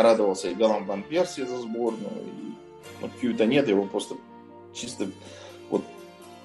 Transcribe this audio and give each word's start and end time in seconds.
я 0.00 0.02
радовался 0.02 0.48
и 0.48 0.54
голам 0.54 0.86
Ван 0.86 1.02
Перси 1.02 1.44
за 1.44 1.58
сборную, 1.58 2.10
и 2.10 2.54
ну, 3.00 3.10
Хьюита 3.20 3.46
нет, 3.46 3.68
его 3.68 3.84
просто 3.84 4.14
чисто 4.74 5.06
вот 5.68 5.84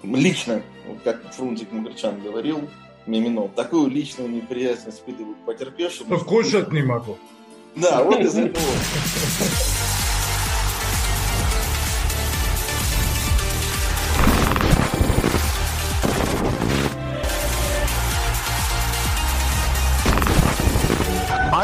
лично, 0.04 0.62
вот 0.88 1.00
как 1.04 1.34
Фрунзик 1.34 1.72
Магарчан 1.72 2.22
говорил, 2.22 2.68
Мимино, 3.06 3.48
такую 3.48 3.90
личную 3.90 4.30
неприязнь 4.30 4.90
испытывают 4.90 5.38
потерпевшим. 5.46 6.08
Что 6.08 6.26
кушать 6.26 6.72
не 6.72 6.82
могу. 6.82 7.18
Да, 7.76 8.04
вот 8.04 8.20
из 8.20 8.36
этого. 8.36 8.64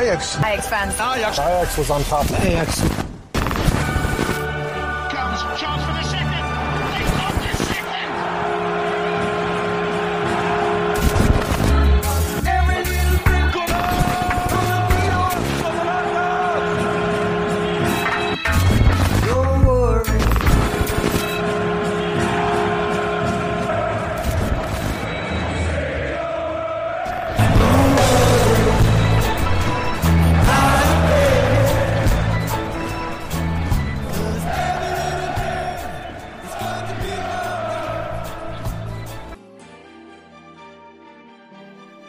Ajax. 0.02 0.38
Ajax 0.38 0.68
fans. 0.68 0.94
Ajax. 0.96 1.38
Ajax 1.38 1.78
was 1.78 1.90
on 1.92 2.04
top. 2.04 2.26
Ajax. 2.42 3.11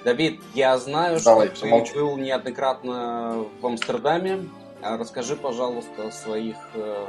Давид, 0.04 0.40
я 0.54 0.76
знаю, 0.78 1.20
Давай, 1.22 1.48
что 1.48 1.62
ты 1.62 1.68
молчу. 1.68 1.94
был 1.94 2.16
неоднократно 2.16 3.46
в 3.60 3.66
Амстердаме. 3.66 4.48
А 4.80 4.96
Расскажи, 4.96 5.36
пожалуйста, 5.36 6.08
о 6.08 6.10
своих 6.10 6.56
э, 6.74 7.06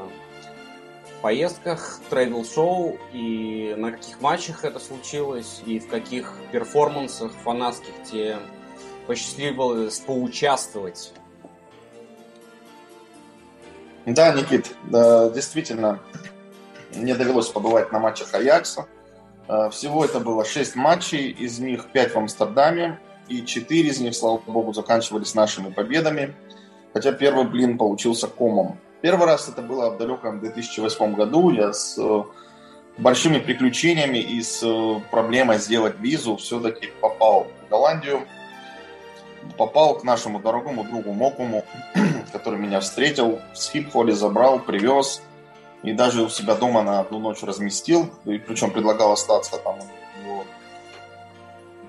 поездках, 1.24 2.00
трейдл-шоу 2.12 3.00
и 3.12 3.74
на 3.78 3.92
каких 3.94 4.22
матчах 4.22 4.64
это 4.64 4.80
случилось, 4.80 5.64
и 5.66 5.80
в 5.80 5.88
каких 5.88 6.36
перформансах 6.52 7.32
фанатских 7.44 7.94
тебе 8.04 8.38
посчастливилось 9.08 10.00
поучаствовать. 10.00 11.14
Да, 14.06 14.34
Никит, 14.34 14.76
да, 14.84 15.30
действительно, 15.30 16.00
мне 16.94 17.16
довелось 17.16 17.48
побывать 17.48 17.92
на 17.92 18.00
матчах 18.00 18.34
Аякса. 18.34 18.86
Э, 19.48 19.70
Всего 19.70 20.06
это 20.06 20.20
было 20.20 20.46
6 20.46 20.76
матчей, 20.76 21.30
из 21.30 21.60
них 21.60 21.88
5 21.92 22.14
в 22.14 22.18
Амстердаме, 22.18 23.00
и 23.28 23.46
4 23.46 23.90
из 23.90 24.00
них, 24.00 24.16
слава 24.16 24.42
богу, 24.46 24.74
заканчивались 24.74 25.36
нашими 25.36 25.72
победами. 25.72 26.36
Хотя 26.94 27.12
первый 27.12 27.46
блин 27.46 27.78
получился 27.78 28.28
комом. 28.28 28.78
Первый 29.02 29.26
раз 29.26 29.50
это 29.50 29.62
было 29.62 29.90
в 29.90 29.98
далеком 29.98 30.40
2008 30.40 31.16
году. 31.16 31.50
Я 31.50 31.74
с 31.74 31.98
э, 31.98 32.24
большими 32.98 33.40
приключениями 33.40 34.20
и 34.20 34.42
с 34.42 34.62
э, 34.64 35.02
проблемой 35.10 35.58
сделать 35.58 36.00
визу 36.00 36.38
все-таки 36.38 36.90
попал 37.02 37.48
в 37.66 37.70
Голландию. 37.70 38.22
Попал 39.58 39.98
к 39.98 40.04
нашему 40.04 40.40
дорогому 40.40 40.86
другу 40.86 41.12
Мокуму, 41.12 41.66
который 42.32 42.60
меня 42.60 42.80
встретил 42.80 43.42
в 43.54 43.58
Схипхоле, 43.58 44.14
забрал, 44.14 44.60
привез. 44.60 45.22
И 45.84 45.92
даже 45.92 46.24
у 46.24 46.30
себя 46.30 46.56
дома 46.56 46.82
на 46.82 47.02
одну 47.02 47.20
ночь 47.20 47.44
разместил. 47.44 48.10
И 48.26 48.38
причем 48.38 48.72
предлагал 48.72 49.12
остаться 49.12 49.58
там 49.58 49.80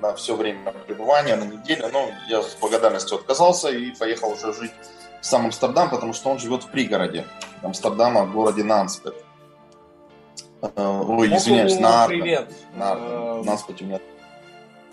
на 0.00 0.14
все 0.14 0.34
время 0.36 0.72
пребывания, 0.86 1.36
на 1.36 1.44
неделю. 1.44 1.88
Но 1.92 2.08
я 2.28 2.42
с 2.42 2.56
благодарностью 2.60 3.18
отказался 3.18 3.70
и 3.70 3.90
поехал 3.92 4.32
уже 4.32 4.52
жить 4.52 4.72
в 5.20 5.26
сам 5.26 5.46
Амстердам, 5.46 5.88
потому 5.90 6.12
что 6.12 6.30
он 6.30 6.38
живет 6.38 6.64
в 6.64 6.68
пригороде 6.68 7.24
Амстердама, 7.62 8.24
в 8.24 8.32
городе 8.32 8.64
Нанспет. 8.64 9.14
Э, 10.60 11.02
Ой, 11.08 11.28
извиняюсь, 11.34 11.74
Мокуму 11.74 11.88
на 11.88 12.06
привет. 12.06 12.52
На 12.74 12.94
Э, 12.96 13.42
Нанспет 13.44 13.80
у 13.80 13.84
меня. 13.84 14.00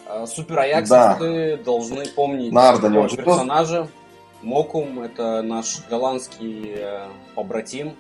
э, 0.08 0.26
Супер 0.28 0.60
Аякс, 0.60 0.90
Да. 0.90 1.18
должны 1.66 2.06
помнить 2.08 2.54
На 2.54 2.70
Ардене 2.70 2.88
такого 2.90 3.04
он 3.04 3.10
живет. 3.10 3.26
персонажа. 3.26 3.88
Мокум– 4.42 5.02
это 5.04 5.42
наш 5.42 5.80
голландский 5.90 6.78
побратим. 7.36 7.96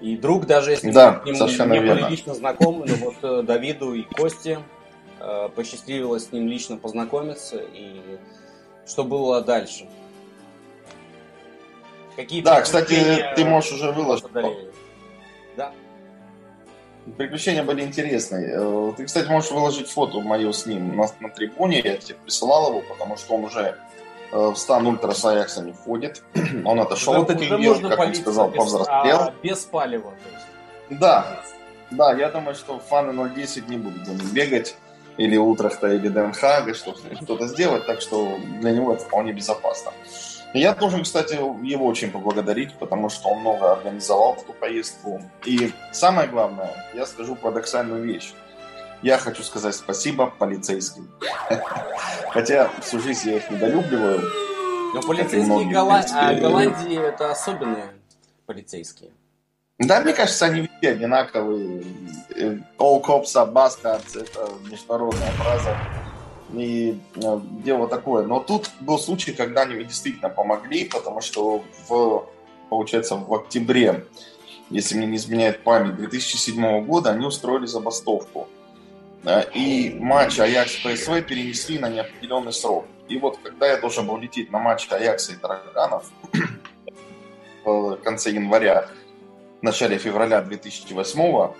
И 0.00 0.16
друг, 0.16 0.46
даже 0.46 0.70
если 0.70 0.90
Да, 0.90 1.22
мы 1.24 1.34
с 1.34 1.40
ним 1.58 1.70
не 1.72 1.78
верно. 1.80 2.02
были 2.02 2.10
лично 2.10 2.34
знакомы, 2.34 2.86
но 2.86 2.94
вот 2.96 3.16
э, 3.22 3.42
Давиду 3.42 3.94
и 3.94 4.02
Косте 4.02 4.60
э, 5.18 5.48
посчастливилось 5.54 6.26
с 6.26 6.32
ним 6.32 6.46
лично 6.46 6.76
познакомиться. 6.76 7.56
И 7.72 8.00
что 8.86 9.02
было 9.04 9.40
дальше? 9.40 9.88
Какие 12.14 12.42
Да, 12.42 12.60
кстати, 12.60 13.24
ты 13.36 13.44
можешь 13.44 13.72
уже 13.72 13.90
выложить. 13.92 14.26
Да. 15.56 15.72
Приключения 17.16 17.64
были 17.64 17.82
интересные. 17.82 18.52
Э, 18.54 18.92
Ты, 18.96 19.06
кстати, 19.06 19.28
можешь 19.28 19.50
выложить 19.50 19.88
фото 19.88 20.20
мое 20.20 20.52
с 20.52 20.66
ним 20.66 20.96
на, 20.96 21.06
на 21.20 21.28
трибуне. 21.30 21.80
Я 21.82 21.96
тебе 21.96 22.18
присылал 22.22 22.70
его, 22.70 22.82
потому 22.88 23.16
что 23.16 23.34
он 23.34 23.44
уже 23.44 23.76
в 24.30 24.54
стан 24.56 24.86
ультра 24.86 25.12
с 25.12 25.24
Аякса 25.24 25.62
не 25.62 25.72
входит. 25.72 26.22
Он 26.64 26.80
отошел 26.80 27.12
Уже- 27.14 27.22
от 27.22 27.30
этих 27.30 27.60
дел, 27.60 27.80
как 27.88 27.98
он 27.98 28.14
сказал, 28.14 28.48
без, 28.50 28.56
повзрослел. 28.56 29.16
а, 29.20 29.34
без 29.42 29.58
палева. 29.64 30.10
то 30.10 30.34
есть. 30.34 31.00
Да, 31.00 31.26
да, 31.90 32.12
я 32.12 32.28
думаю, 32.30 32.54
что 32.54 32.78
фаны 32.78 33.28
010 33.30 33.68
не 33.68 33.76
будут 33.78 34.06
за 34.06 34.12
ним 34.14 34.28
бегать. 34.28 34.76
Или 35.16 35.36
Утрахта, 35.36 35.88
или 35.88 36.08
Денхага, 36.08 36.74
что-то 36.74 37.48
сделать. 37.48 37.86
Так 37.86 38.00
что 38.00 38.38
для 38.60 38.70
него 38.70 38.92
это 38.92 39.02
вполне 39.04 39.32
безопасно. 39.32 39.90
Я 40.54 40.74
должен, 40.74 41.02
кстати, 41.02 41.34
его 41.34 41.86
очень 41.86 42.10
поблагодарить, 42.10 42.74
потому 42.78 43.10
что 43.10 43.28
он 43.28 43.40
много 43.40 43.72
организовал 43.72 44.34
в 44.36 44.44
ту 44.44 44.52
поездку. 44.52 45.20
И 45.44 45.72
самое 45.92 46.28
главное, 46.28 46.70
я 46.94 47.04
скажу 47.04 47.34
парадоксальную 47.34 48.02
вещь. 48.04 48.32
Я 49.02 49.18
хочу 49.18 49.42
сказать 49.42 49.74
спасибо 49.74 50.26
полицейским. 50.26 51.08
Хотя 52.30 52.70
всю 52.80 53.00
жизнь 53.00 53.30
я 53.30 53.36
их 53.36 53.50
недолюбливаю. 53.50 54.20
Но 54.94 55.02
полицейские 55.02 55.44
многие, 55.44 55.74
Голла- 55.74 55.98
в 56.00 56.02
принципе. 56.02 56.18
а, 56.20 56.34
Голландии 56.34 56.98
это 56.98 57.30
особенные 57.30 57.92
полицейские. 58.46 59.10
Да, 59.78 60.00
мне 60.00 60.12
кажется, 60.12 60.46
они 60.46 60.62
везде 60.62 60.90
одинаковые. 60.90 61.84
Э, 62.34 62.56
All 62.78 63.00
cops 63.02 63.34
are 63.36 63.52
bastards, 63.52 64.20
это 64.20 64.48
международная 64.68 65.30
фраза. 65.32 65.76
И 66.52 66.98
э, 67.14 67.40
дело 67.64 67.86
такое. 67.86 68.26
Но 68.26 68.40
тут 68.40 68.70
был 68.80 68.98
случай, 68.98 69.32
когда 69.32 69.62
они 69.62 69.74
мне 69.74 69.84
действительно 69.84 70.30
помогли, 70.30 70.86
потому 70.86 71.20
что 71.20 71.62
в, 71.88 72.26
получается, 72.70 73.14
в 73.16 73.32
октябре, 73.32 74.04
если 74.70 74.96
мне 74.96 75.06
не 75.06 75.16
изменяет 75.16 75.62
память, 75.62 75.94
2007 75.96 76.84
года 76.86 77.10
они 77.10 77.26
устроили 77.26 77.66
забастовку. 77.66 78.48
Э, 79.24 79.44
И 79.54 79.96
матч 80.00 80.38
Аякс 80.38 80.76
ПСВ 80.76 81.22
перенесли 81.22 81.78
на 81.78 81.88
неопределенный 81.88 82.52
срок. 82.52 82.86
И 83.08 83.18
вот 83.18 83.38
когда 83.42 83.66
я 83.66 83.76
должен 83.78 84.06
был 84.06 84.18
лететь 84.18 84.50
на 84.52 84.58
матч 84.58 84.86
Аякса 84.90 85.32
и 85.32 85.36
Тараканов 85.36 86.06
в 87.64 87.96
конце 87.96 88.30
января, 88.30 88.88
в 89.60 89.62
начале 89.64 89.98
февраля 89.98 90.40
2008 90.40 91.52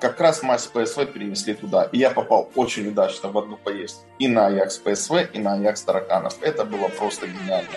как 0.00 0.18
раз 0.20 0.42
матч 0.42 0.62
ПСВ 0.68 1.04
перенесли 1.06 1.54
туда. 1.54 1.84
И 1.92 1.98
я 1.98 2.10
попал 2.10 2.50
очень 2.54 2.88
удачно 2.88 3.30
в 3.30 3.38
одну 3.38 3.56
поездку. 3.56 4.04
И 4.18 4.28
на 4.28 4.46
Аякс 4.46 4.78
ПСВ, 4.78 5.12
и 5.32 5.38
на 5.38 5.54
Аякс 5.54 5.82
Тараканов. 5.82 6.36
Это 6.42 6.64
было 6.64 6.88
просто 6.88 7.26
гениально. 7.26 7.68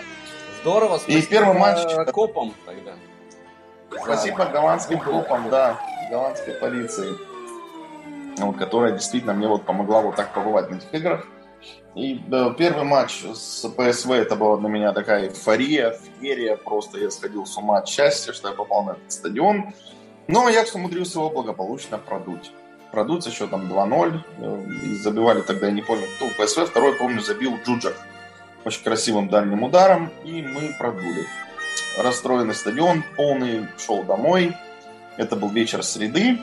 Здорово, 0.62 1.00
И 1.08 1.22
первый 1.22 1.58
матч- 1.58 1.84
э, 1.94 2.06
копам 2.12 2.54
тогда. 2.66 2.94
Спасибо 4.02 4.46
голландским 4.46 4.98
группам, 5.00 5.50
да, 5.50 5.80
голландской 6.10 6.54
полиции, 6.56 7.14
вот, 8.46 8.58
которая 8.58 8.92
действительно 8.92 9.34
мне 9.34 9.48
вот 9.48 9.64
помогла 9.66 10.02
вот 10.02 10.16
так 10.16 10.34
побывать 10.34 10.70
на 10.70 10.76
этих 10.76 10.94
играх. 10.94 11.28
И 11.96 12.16
да, 12.28 12.50
первый 12.52 12.84
матч 12.84 13.24
с 13.24 13.68
ПСВ 13.70 14.12
это 14.12 14.36
была 14.36 14.58
для 14.58 14.68
меня 14.68 14.94
такая 14.94 15.28
эйфория, 15.28 15.96
феерия, 16.20 16.58
просто 16.58 16.98
я 17.00 17.12
сходил 17.12 17.46
с 17.46 17.56
ума 17.58 17.78
от 17.78 17.88
счастья, 17.88 18.34
что 18.34 18.50
я 18.50 18.56
попал 18.56 18.84
на 18.84 18.92
этот 18.92 19.12
стадион. 19.12 19.74
Но 20.28 20.50
я 20.50 20.66
умудрился 20.74 21.20
его 21.20 21.30
благополучно 21.30 21.98
продуть. 21.98 22.52
Продуть 22.92 23.24
со 23.24 23.32
счетом 23.32 23.72
2-0. 23.72 24.20
э, 24.40 24.64
И 24.86 24.96
забивали 24.96 25.42
тогда, 25.42 25.68
я 25.68 25.74
не 25.74 25.82
помню, 25.82 26.06
кто 26.16 26.28
ПСВ. 26.44 26.66
Второй, 26.66 26.96
помню, 26.96 27.22
забил 27.22 27.58
Джуджак 27.64 27.96
очень 28.66 28.84
красивым 28.84 29.30
дальним 29.30 29.64
ударом. 29.64 30.12
И 30.24 30.42
мы 30.42 30.76
продули. 30.78 31.26
Расстроенный 31.98 32.56
стадион, 32.56 33.04
полный, 33.16 33.68
шел 33.78 34.04
домой. 34.04 34.56
Это 35.18 35.36
был 35.36 35.50
вечер 35.50 35.84
среды. 35.84 36.40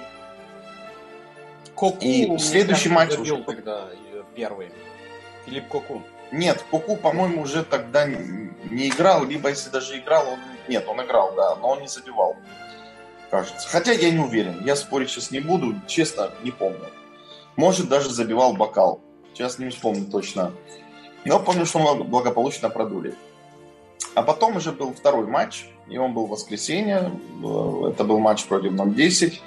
Коку, 1.80 1.98
И 2.02 2.38
следующий 2.38 2.90
матч 2.90 3.16
уже- 3.16 3.42
тогда 3.42 3.88
э, 4.12 4.22
первый. 4.34 4.70
Филипп 5.46 5.68
Коку. 5.68 6.02
Нет, 6.30 6.62
Куку, 6.70 6.96
по-моему, 6.96 7.40
уже 7.40 7.64
тогда 7.64 8.04
не 8.06 8.88
играл, 8.88 9.24
либо 9.24 9.48
если 9.48 9.70
даже 9.70 9.98
играл, 9.98 10.28
он... 10.28 10.38
Нет, 10.68 10.86
он 10.86 11.02
играл, 11.02 11.32
да, 11.34 11.56
но 11.56 11.70
он 11.70 11.80
не 11.80 11.88
забивал, 11.88 12.36
кажется. 13.30 13.66
Хотя 13.66 13.92
я 13.92 14.10
не 14.10 14.18
уверен, 14.18 14.62
я 14.62 14.76
спорить 14.76 15.08
сейчас 15.08 15.30
не 15.30 15.40
буду, 15.40 15.74
честно, 15.86 16.30
не 16.44 16.50
помню. 16.50 16.86
Может, 17.56 17.88
даже 17.88 18.10
забивал 18.10 18.52
бокал. 18.52 19.00
Сейчас 19.32 19.58
не 19.58 19.70
вспомню 19.70 20.04
точно. 20.04 20.52
Но 21.24 21.40
помню, 21.40 21.64
что 21.64 21.78
мы 21.78 22.04
благополучно 22.04 22.68
продули. 22.68 23.14
А 24.14 24.22
потом 24.22 24.56
уже 24.56 24.72
был 24.72 24.92
второй 24.92 25.26
матч, 25.26 25.66
и 25.88 25.96
он 25.96 26.12
был 26.12 26.26
в 26.26 26.30
воскресенье. 26.30 27.10
Это 27.88 28.04
был 28.04 28.18
матч 28.18 28.44
против 28.44 28.72
0-10. 28.72 29.40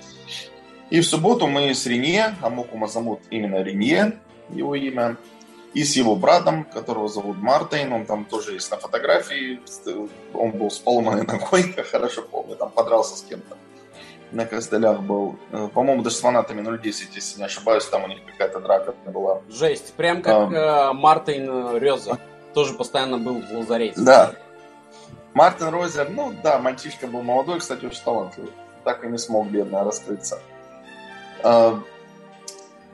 И 0.93 1.01
в 1.01 1.07
субботу 1.07 1.47
мы 1.47 1.73
с 1.73 1.87
Ренье, 1.87 2.35
а 2.39 2.51
Мокума 2.51 2.87
зовут 2.87 3.19
именно 3.31 3.63
Ренье, 3.63 4.19
его 4.49 4.75
имя, 4.75 5.17
и 5.73 5.83
с 5.83 5.95
его 5.95 6.15
братом, 6.15 6.65
которого 6.65 7.09
зовут 7.09 7.37
Мартин, 7.37 7.91
он 7.93 8.05
там 8.05 8.25
тоже 8.25 8.53
есть 8.53 8.69
на 8.69 8.77
фотографии, 8.77 9.59
он 10.35 10.51
был 10.51 10.69
с 10.69 10.77
поломанной 10.77 11.25
ногой, 11.25 11.63
хорошо 11.91 12.21
помню, 12.21 12.55
там 12.57 12.69
подрался 12.69 13.17
с 13.17 13.23
кем-то 13.23 13.57
на 14.31 14.45
костылях 14.45 15.01
был. 15.01 15.35
Э, 15.51 15.67
по-моему, 15.73 16.03
даже 16.03 16.17
с 16.17 16.19
фанатами 16.19 16.61
0.10, 16.61 17.15
если 17.15 17.39
не 17.39 17.45
ошибаюсь, 17.45 17.85
там 17.85 18.03
у 18.03 18.07
них 18.07 18.19
какая-то 18.25 18.59
драка 18.59 18.93
была. 19.07 19.41
Жесть, 19.49 19.93
прям 19.93 20.21
как 20.21 20.53
а, 20.53 20.93
Мартин 20.93 21.77
Реза, 21.77 22.19
тоже 22.53 22.73
постоянно 22.75 23.17
был 23.17 23.41
в 23.41 23.51
лазарете. 23.51 23.99
Да. 23.99 24.33
Мартин 25.33 25.69
Розер, 25.69 26.09
ну 26.09 26.33
да, 26.43 26.59
мальчишка 26.59 27.07
был 27.07 27.23
молодой, 27.23 27.59
кстати, 27.59 27.85
очень 27.85 28.03
талантливый. 28.03 28.51
Так 28.83 29.03
и 29.03 29.07
не 29.07 29.17
смог, 29.17 29.47
бедно, 29.47 29.83
раскрыться. 29.83 30.39
А, 31.41 31.79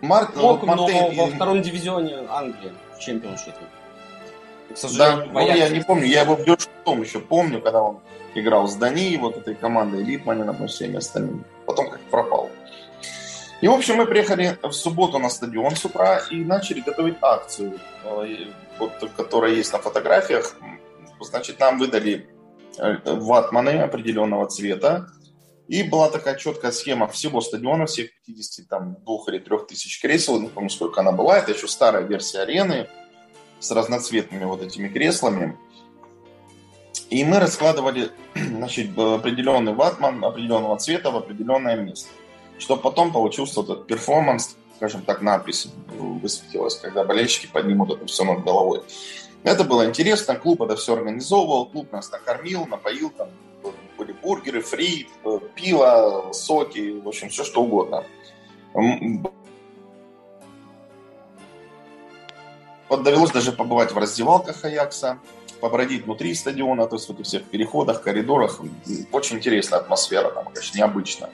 Марк, 0.01 0.35
Мог, 0.35 0.61
вот 0.61 0.63
Мартейн... 0.63 1.15
но 1.15 1.25
во 1.25 1.31
втором 1.31 1.61
дивизионе 1.61 2.25
Англии 2.29 2.71
в 2.95 2.99
чемпионшипе. 2.99 3.57
К 4.73 4.77
сожалению, 4.77 5.25
да, 5.25 5.31
ну, 5.33 5.39
я 5.39 5.69
не 5.69 5.81
помню, 5.81 6.05
я 6.05 6.21
его 6.21 6.35
в 6.35 6.45
Дёрштом 6.45 7.01
еще 7.01 7.19
помню, 7.19 7.61
когда 7.61 7.81
он 7.81 7.99
играл 8.35 8.67
с 8.67 8.75
Дани, 8.75 9.17
вот 9.17 9.37
этой 9.37 9.55
командой 9.55 10.03
Липманина 10.03 10.55
и 10.59 10.67
всеми 10.67 10.97
остальными. 10.97 11.43
Потом 11.65 11.89
как 11.89 11.99
пропал. 12.01 12.49
И, 13.61 13.67
в 13.67 13.73
общем, 13.73 13.95
мы 13.95 14.05
приехали 14.05 14.57
в 14.61 14.71
субботу 14.71 15.19
на 15.19 15.29
стадион 15.29 15.75
с 15.75 15.83
утра 15.83 16.19
и 16.31 16.43
начали 16.45 16.79
готовить 16.79 17.17
акцию, 17.21 17.79
э, 18.05 18.45
вот, 18.77 18.91
которая 19.17 19.53
есть 19.53 19.73
на 19.73 19.79
фотографиях. 19.79 20.55
Значит, 21.19 21.59
нам 21.59 21.77
выдали 21.77 22.29
э, 22.77 22.97
ватманы 23.03 23.81
определенного 23.81 24.47
цвета, 24.47 25.07
и 25.69 25.83
была 25.83 26.09
такая 26.09 26.35
четкая 26.35 26.71
схема 26.71 27.07
всего 27.07 27.41
стадиона, 27.41 27.85
всех 27.85 28.09
52 28.25 29.17
или 29.27 29.37
3 29.37 29.57
тысяч 29.67 30.01
кресел, 30.01 30.39
не 30.39 30.47
помню, 30.47 30.71
сколько 30.71 31.01
она 31.01 31.11
была, 31.11 31.37
это 31.37 31.51
еще 31.51 31.67
старая 31.67 32.01
версия 32.01 32.39
арены 32.39 32.87
с 33.59 33.69
разноцветными 33.69 34.45
вот 34.45 34.63
этими 34.63 34.87
креслами. 34.87 35.55
И 37.11 37.23
мы 37.23 37.39
раскладывали 37.39 38.09
значит, 38.35 38.97
определенный 38.97 39.75
ватман 39.75 40.25
определенного 40.25 40.77
цвета 40.79 41.11
в 41.11 41.17
определенное 41.17 41.75
место, 41.75 42.09
чтобы 42.57 42.81
потом 42.81 43.13
получился 43.13 43.61
вот 43.61 43.69
этот 43.69 43.85
перформанс, 43.85 44.57
скажем 44.77 45.03
так, 45.03 45.21
надпись 45.21 45.67
высветилась, 45.87 46.77
когда 46.77 47.03
болельщики 47.03 47.45
поднимут 47.45 47.91
это 47.91 48.07
все 48.07 48.23
над 48.23 48.43
головой. 48.43 48.81
Это 49.43 49.63
было 49.63 49.85
интересно, 49.85 50.33
клуб 50.33 50.63
это 50.63 50.75
все 50.75 50.95
организовывал, 50.95 51.67
клуб 51.67 51.91
нас 51.91 52.11
накормил, 52.11 52.65
напоил, 52.65 53.11
там 53.11 53.29
бургеры, 54.21 54.61
фри, 54.61 55.07
пиво, 55.55 56.31
соки, 56.33 56.99
в 56.99 57.07
общем, 57.07 57.29
все 57.29 57.43
что 57.43 57.63
угодно. 57.63 58.03
Вот 62.89 63.03
довелось 63.03 63.31
даже 63.31 63.51
побывать 63.51 63.91
в 63.91 63.97
раздевалках 63.97 64.65
Аякса, 64.65 65.19
побродить 65.61 66.05
внутри 66.05 66.33
стадиона, 66.33 66.87
то 66.87 66.95
есть 66.95 67.07
в 67.07 67.11
этих 67.11 67.25
всех 67.25 67.43
переходах, 67.43 68.01
коридорах. 68.01 68.59
Очень 69.11 69.37
интересная 69.37 69.79
атмосфера, 69.79 70.31
там, 70.31 70.45
конечно, 70.45 70.77
необычно. 70.77 71.29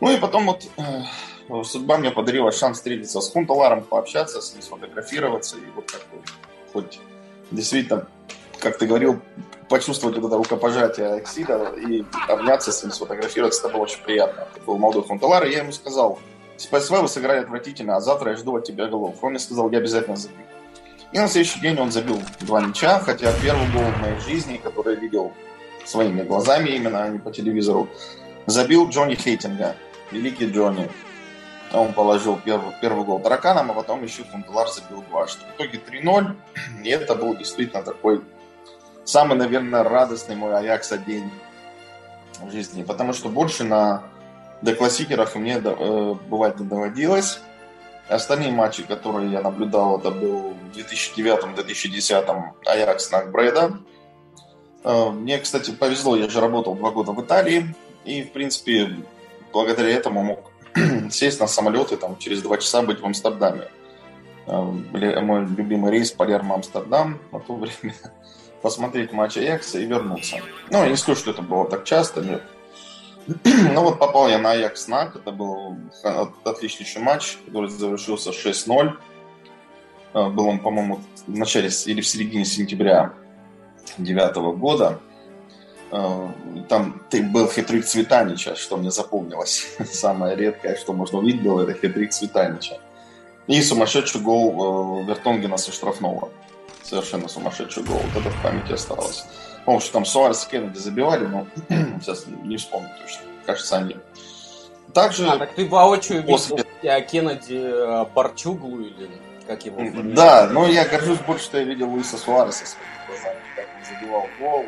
Ну 0.00 0.10
и 0.10 0.18
потом 0.18 0.46
вот 0.46 0.64
э, 0.76 1.62
судьба 1.64 1.98
мне 1.98 2.10
подарила 2.10 2.52
шанс 2.52 2.78
встретиться 2.78 3.20
с 3.20 3.30
Хунталаром, 3.30 3.82
пообщаться 3.82 4.40
с 4.40 4.52
ним, 4.52 4.62
сфотографироваться. 4.62 5.56
И 5.56 5.70
вот 5.74 5.86
бы, 5.86 6.22
хоть 6.72 7.00
действительно, 7.50 8.08
как 8.60 8.78
ты 8.78 8.86
говорил, 8.86 9.20
почувствовать 9.68 10.16
вот 10.16 10.26
это 10.26 10.36
рукопожатие 10.36 11.14
Аксида 11.14 11.74
и 11.76 12.04
обняться 12.28 12.72
с 12.72 12.82
ним, 12.82 12.92
сфотографироваться, 12.92 13.60
это 13.66 13.74
было 13.74 13.82
очень 13.82 14.02
приятно. 14.02 14.46
Это 14.54 14.64
был 14.64 14.78
молодой 14.78 15.04
Хунталар, 15.04 15.46
и 15.46 15.52
я 15.52 15.58
ему 15.58 15.72
сказал, 15.72 16.18
спасибо, 16.56 16.96
вы 16.96 17.08
сыграли 17.08 17.40
отвратительно, 17.40 17.96
а 17.96 18.00
завтра 18.00 18.32
я 18.32 18.36
жду 18.36 18.56
от 18.56 18.64
тебя 18.64 18.86
голов. 18.86 19.16
Он 19.22 19.30
мне 19.30 19.38
сказал, 19.38 19.70
я 19.70 19.78
обязательно 19.78 20.16
забью. 20.16 20.44
И 21.12 21.18
на 21.18 21.28
следующий 21.28 21.60
день 21.60 21.78
он 21.78 21.90
забил 21.90 22.20
два 22.40 22.60
мяча, 22.60 22.98
хотя 23.00 23.32
первый 23.42 23.66
гол 23.72 23.82
в 23.82 24.00
моей 24.00 24.18
жизни, 24.20 24.60
который 24.62 24.94
я 24.94 25.00
видел 25.00 25.32
своими 25.84 26.22
глазами 26.22 26.70
именно, 26.70 27.02
а 27.02 27.08
не 27.08 27.18
по 27.18 27.30
телевизору, 27.30 27.88
забил 28.46 28.88
Джонни 28.88 29.14
Хейтинга, 29.14 29.74
великий 30.10 30.50
Джонни. 30.50 30.90
Он 31.72 31.92
положил 31.92 32.38
первый, 32.42 32.74
первый 32.80 33.04
гол 33.04 33.20
тараканом, 33.20 33.70
а 33.70 33.74
потом 33.74 34.02
еще 34.02 34.22
Фунтелар 34.24 34.68
забил 34.68 35.02
два. 35.08 35.26
Что 35.26 35.44
в 35.46 35.56
итоге 35.56 35.78
3-0. 35.78 36.34
И 36.82 36.88
это 36.88 37.14
был 37.14 37.36
действительно 37.36 37.82
такой 37.82 38.22
самый, 39.08 39.38
наверное, 39.38 39.82
радостный 39.82 40.36
мой 40.36 40.56
Аякса 40.56 40.98
день 40.98 41.30
в 42.42 42.50
жизни. 42.50 42.82
Потому 42.82 43.14
что 43.14 43.30
больше 43.30 43.64
на 43.64 44.02
деклассикерах 44.60 45.34
мне 45.34 45.60
э, 45.64 46.14
бывать 46.28 46.60
не 46.60 46.66
доводилось. 46.66 47.40
Остальные 48.08 48.52
матчи, 48.52 48.82
которые 48.82 49.32
я 49.32 49.40
наблюдал, 49.40 49.98
это 49.98 50.10
был 50.10 50.54
в 50.54 50.76
2009-2010 50.76 52.52
Аякс 52.66 53.10
Накбреда. 53.10 53.78
Э, 54.84 55.08
мне, 55.10 55.38
кстати, 55.38 55.70
повезло, 55.70 56.14
я 56.14 56.28
же 56.28 56.40
работал 56.40 56.74
два 56.74 56.90
года 56.90 57.12
в 57.12 57.24
Италии, 57.24 57.74
и, 58.04 58.22
в 58.22 58.32
принципе, 58.32 58.94
благодаря 59.52 59.88
этому 59.88 60.22
мог 60.22 60.52
сесть 61.10 61.40
на 61.40 61.46
самолет 61.46 61.92
и 61.92 61.96
там, 61.96 62.18
через 62.18 62.42
два 62.42 62.58
часа 62.58 62.82
быть 62.82 63.00
в 63.00 63.06
Амстердаме. 63.06 63.68
Э, 64.46 64.60
мой 65.22 65.46
любимый 65.46 65.92
рейс 65.92 66.14
Палермо-Амстердам 66.14 67.18
на 67.32 67.40
то 67.40 67.54
время. 67.56 67.94
Посмотреть 68.62 69.12
матч 69.12 69.36
Аякса 69.36 69.78
и 69.78 69.86
вернуться. 69.86 70.36
Ну, 70.70 70.82
я 70.82 70.88
не 70.88 70.96
скажу, 70.96 71.20
что 71.20 71.30
это 71.30 71.42
было 71.42 71.68
так 71.68 71.84
часто, 71.84 72.20
нет. 72.20 72.42
Ну 73.74 73.82
вот 73.82 73.98
попал 73.98 74.28
я 74.28 74.38
на 74.38 74.52
Аякс 74.52 74.88
НАК. 74.88 75.16
Это 75.16 75.32
был 75.32 75.76
отличнейший 76.44 77.02
матч, 77.02 77.38
который 77.46 77.68
завершился 77.68 78.30
6-0. 78.30 78.92
Э, 80.14 80.28
был 80.28 80.48
он, 80.48 80.58
по-моему, 80.58 81.00
в 81.26 81.36
начале 81.36 81.70
или 81.86 82.00
в 82.00 82.06
середине 82.06 82.44
сентября 82.44 83.12
2009 83.98 84.36
года. 84.58 84.98
Э, 85.90 86.28
там 86.68 87.02
был 87.32 87.48
хитрик 87.48 87.84
Цветанича, 87.84 88.56
что 88.56 88.76
мне 88.76 88.90
запомнилось. 88.90 89.66
Самое 89.92 90.36
редкое, 90.36 90.76
что 90.76 90.92
можно 90.92 91.18
увидеть 91.18 91.42
было, 91.42 91.62
это 91.62 91.74
хитрик 91.74 92.12
Цветанича. 92.12 92.78
И 93.46 93.62
сумасшедший 93.62 94.20
гол 94.20 95.02
э, 95.02 95.04
Вертонгена 95.06 95.56
со 95.58 95.72
штрафного. 95.72 96.30
Совершенно 96.88 97.28
сумасшедший 97.28 97.82
гол. 97.82 97.98
Вот 97.98 98.22
это 98.22 98.30
в 98.30 98.42
памяти 98.42 98.72
осталось. 98.72 99.24
По-моему, 99.64 99.82
что 99.82 99.92
там 99.92 100.04
Суарес 100.06 100.46
и 100.46 100.50
Кеннеди 100.50 100.78
забивали, 100.78 101.26
но 101.26 101.46
сейчас 102.00 102.24
не 102.44 102.56
вспомню 102.56 102.88
точно. 103.00 103.22
Кажется, 103.44 103.76
они. 103.76 103.96
Также... 104.94 105.28
А, 105.28 105.36
так 105.36 105.54
ты 105.54 105.68
воочию 105.68 106.24
после... 106.24 106.56
видел 106.56 106.68
а 106.90 107.00
Кеннеди 107.02 108.14
Парчуглу 108.14 108.80
или 108.80 109.10
как 109.46 109.64
его 109.64 109.82
Да, 110.14 110.48
но 110.50 110.66
я 110.66 110.86
горжусь 110.86 111.18
больше, 111.20 111.44
что 111.44 111.58
я 111.58 111.64
видел 111.64 111.90
Луиса 111.90 112.16
Суареса 112.16 112.64
своими 112.64 113.06
глазами, 113.06 113.40
как 113.56 113.66
он 113.76 114.00
забивал 114.00 114.26
гол. 114.40 114.64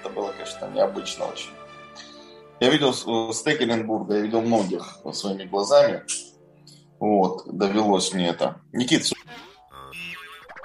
Это 0.00 0.10
было, 0.10 0.32
конечно, 0.32 0.70
необычно 0.74 1.26
очень. 1.26 1.50
Я 2.60 2.70
видел 2.70 2.90
э, 2.92 3.32
Стекеленбурга, 3.34 4.16
я 4.16 4.20
видел 4.20 4.40
многих 4.40 4.98
своими 5.12 5.44
глазами. 5.44 6.04
Вот, 6.98 7.42
довелось 7.46 8.14
мне 8.14 8.28
это. 8.28 8.60
Никит, 8.72 9.10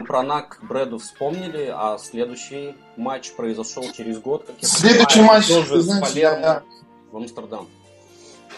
про 0.03 0.23
НАК 0.23 0.59
Брэду 0.61 0.99
вспомнили, 0.99 1.71
а 1.73 1.97
следующий 1.97 2.75
матч 2.97 3.31
произошел 3.33 3.83
через 3.91 4.19
год. 4.19 4.45
Как 4.45 4.55
я 4.59 4.67
следующий 4.67 5.19
понимаю, 5.19 5.39
матч, 5.39 5.47
тоже 5.47 5.81
знаешь, 5.81 6.07
с 6.07 6.11
Палермо 6.11 6.39
я... 6.39 6.63
в 7.11 7.17
Амстердам. 7.17 7.67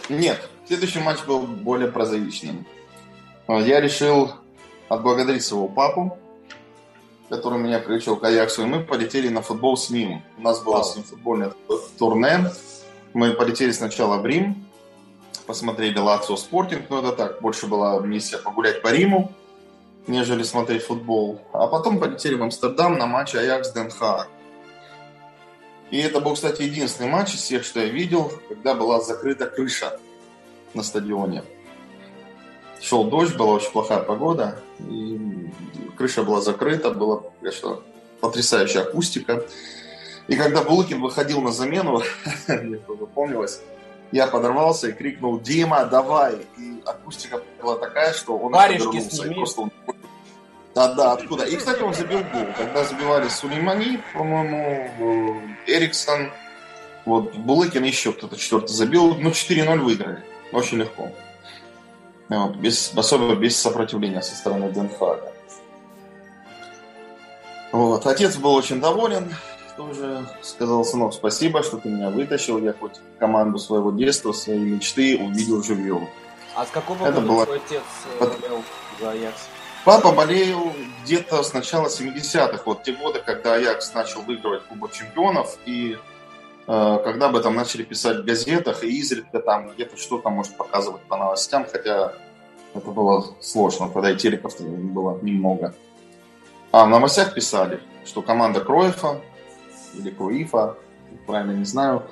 Нет, 0.10 0.50
следующий 0.68 1.00
матч 1.00 1.24
был 1.26 1.42
более 1.42 1.90
прозаичным. 1.90 2.66
А, 3.48 3.60
я 3.60 3.80
решил 3.80 4.32
отблагодарить 4.90 5.44
своего 5.44 5.68
папу, 5.68 6.18
который 7.30 7.60
меня 7.60 7.80
приучил 7.80 8.18
к 8.18 8.24
Аяксу, 8.24 8.64
и 8.64 8.66
мы 8.66 8.82
полетели 8.82 9.30
на 9.30 9.42
футбол 9.42 9.78
с 9.78 9.90
ним. 9.90 10.22
У 10.38 10.42
нас 10.42 10.62
было 10.62 10.84
с 10.84 10.96
ним 10.96 11.04
футбольное 11.04 11.54
турне. 11.98 12.52
Мы 13.14 13.32
полетели 13.32 13.72
сначала 13.72 14.18
в 14.18 14.26
Рим, 14.26 14.66
посмотрели 15.46 15.98
Лацио 15.98 16.36
Спортинг, 16.36 16.90
но 16.90 17.00
это 17.00 17.12
так, 17.14 17.42
больше 17.42 17.68
была 17.68 18.00
миссия 18.00 18.38
погулять 18.38 18.82
по 18.82 18.90
Риму, 18.90 19.32
нежели 20.08 20.44
смотреть 20.44 20.84
футбол. 20.84 21.42
А 21.54 21.68
потом 21.68 22.00
полетели 22.00 22.36
в 22.36 22.44
Амстердам 22.44 22.98
на 22.98 23.06
матч 23.06 23.36
Аякс 23.36 23.72
Денхаг. 23.72 24.28
И 25.92 26.00
это 26.00 26.20
был, 26.20 26.34
кстати, 26.34 26.64
единственный 26.64 27.10
матч 27.10 27.36
из 27.36 27.42
всех, 27.42 27.64
что 27.64 27.80
я 27.80 27.86
видел, 27.86 28.32
когда 28.50 28.74
была 28.74 29.00
закрыта 29.02 29.46
крыша 29.46 30.00
на 30.74 30.82
стадионе. 30.82 31.44
шел 32.82 33.04
дождь, 33.04 33.36
была 33.36 33.54
очень 33.54 33.72
плохая 33.72 34.00
погода, 34.00 34.60
и 34.80 35.52
крыша 35.96 36.24
была 36.24 36.42
закрыта, 36.42 36.90
была, 36.90 37.22
конечно, 37.40 37.80
потрясающая 38.22 38.82
акустика. 38.82 39.46
И 40.28 40.36
когда 40.36 40.64
Булыкин 40.64 41.00
выходил 41.00 41.42
на 41.42 41.52
замену, 41.52 42.02
мне 42.48 42.78
помнилось, 43.14 43.62
я 44.12 44.28
подорвался 44.28 44.90
и 44.90 44.92
крикнул 44.94 45.40
«Дима, 45.40 45.86
давай!» 45.86 46.46
И 46.58 46.82
акустика 46.86 47.42
была 47.62 47.78
такая, 47.78 48.14
что 48.14 48.38
он 48.38 48.54
Варежки 48.54 49.00
сними. 49.00 49.36
просто... 49.36 49.70
Да, 50.75 50.94
да, 50.94 51.12
откуда? 51.13 51.44
И, 51.46 51.56
кстати, 51.56 51.82
он 51.82 51.94
забил 51.94 52.20
гол. 52.34 52.46
Когда 52.58 52.84
забивали 52.84 53.27
Сулеймани, 53.30 54.00
по-моему, 54.13 55.42
Эриксон, 55.68 56.32
вот 57.06 57.34
Булыкин 57.36 57.84
еще 57.84 58.12
кто-то 58.12 58.36
четвертый 58.38 58.72
забил, 58.74 59.13
ну 59.15 59.30
4-0 59.30 59.77
выиграли. 59.80 60.24
Очень 60.51 60.80
легко. 60.80 61.10
Вот, 62.30 62.56
без, 62.56 62.92
особенно 62.96 63.36
без 63.36 63.56
сопротивления 63.58 64.22
со 64.22 64.36
стороны 64.36 64.72
Денхага. 64.72 65.32
Вот. 67.72 68.06
Отец 68.08 68.36
был 68.38 68.53
очень 68.53 68.80
доволен, 68.80 69.34
тоже 69.77 70.25
сказал, 70.42 70.86
сынок, 70.86 71.13
спасибо, 71.13 71.63
что 71.63 71.77
ты 71.77 71.89
меня 71.89 72.10
вытащил, 72.10 72.60
я 72.60 72.74
хоть 72.74 73.00
команду 73.20 73.58
своего 73.60 73.92
детства, 73.92 74.32
свои 74.32 74.60
мечты 74.60 75.18
увидел 75.18 75.63
живьем. 75.63 76.08
А 76.56 76.65
с 76.65 76.70
какого 76.70 77.03
Это 77.03 77.13
года 77.22 77.27
было- 77.27 77.46
твой 77.46 77.58
отец 77.58 77.82
э, 78.20 78.25
болел 78.27 78.63
за 79.00 79.12
Аякс? 79.12 79.48
Папа 79.86 80.13
болел 80.13 80.72
где-то 81.04 81.44
с 81.44 81.54
начала 81.54 81.88
70-х, 81.88 82.63
вот 82.66 82.84
те 82.84 82.94
годы, 82.94 83.20
когда 83.20 83.56
Аякс 83.56 83.94
начал 83.94 84.22
выигрывать 84.22 84.63
Кубок 84.63 84.94
Чемпионов, 84.94 85.58
и 85.66 85.98
э, 86.68 87.00
когда 87.04 87.25
об 87.25 87.36
этом 87.36 87.54
начали 87.54 87.84
писать 87.84 88.20
в 88.20 88.24
газетах, 88.24 88.86
и 88.86 89.00
изредка 89.00 89.40
там 89.42 89.72
где-то 89.72 89.98
что-то 89.98 90.30
может 90.30 90.56
показывать 90.56 91.02
по 91.02 91.18
новостям, 91.18 91.66
хотя 91.70 92.13
это 92.74 92.92
было 92.92 93.36
сложно, 93.42 93.90
тогда 93.90 94.12
и 94.12 94.16
телеков 94.16 94.56
было 94.62 95.20
немного. 95.22 95.75
А 96.72 96.86
в 96.86 96.90
новостях 96.90 97.34
писали, 97.34 97.82
что 98.06 98.22
команда 98.22 98.62
Кроефа 98.62 99.20
или 99.96 100.12
Круифа, 100.12 100.78
правильно 101.28 101.52
не 101.52 101.66
знаю, 101.66 102.04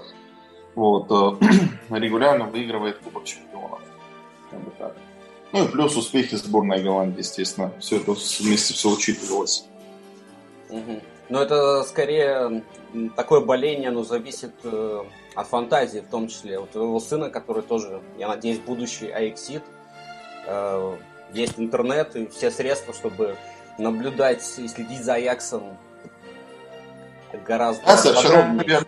вот, 0.76 1.10
э, 1.10 1.46
регулярно 1.90 2.48
выигрывает 2.48 2.98
Кубок 2.98 3.24
Чемпионов. 3.24 3.80
Как 4.50 4.60
бы 4.60 4.72
так. 4.78 4.94
Ну 5.54 5.66
и 5.66 5.68
плюс 5.68 5.96
успехи 5.98 6.36
сборной 6.36 6.82
Голландии, 6.82 7.20
естественно. 7.20 7.72
Все 7.80 7.98
это 7.98 8.12
вместе 8.12 8.74
все 8.74 8.90
учитывалось. 8.90 9.66
Мгм. 10.70 11.02
Но 11.30 11.42
это 11.42 11.84
скорее 11.84 12.64
такое 13.16 13.42
боление, 13.42 13.90
оно 13.90 14.04
зависит 14.04 14.54
э, 14.64 15.04
от 15.36 15.48
фантазии, 15.48 16.00
в 16.00 16.10
том 16.10 16.28
числе. 16.28 16.60
У 16.60 16.66
твоего 16.66 17.00
сына, 17.00 17.30
который 17.30 17.64
тоже, 17.64 18.02
я 18.18 18.28
надеюсь, 18.28 18.60
будущий 18.60 19.10
Аяксид, 19.10 19.64
э, 20.48 20.98
есть 21.34 21.54
интернет 21.58 22.16
и 22.16 22.28
все 22.28 22.52
средства, 22.52 22.94
чтобы 22.94 23.38
наблюдать 23.78 24.44
и 24.58 24.68
следить 24.68 25.04
за 25.04 25.16
Аяксом 25.16 25.78
гораздо 27.46 27.98
совершенно 27.98 28.58
подробнее. 28.58 28.68
верно. 28.68 28.88